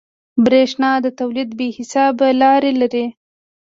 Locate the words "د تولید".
1.05-1.49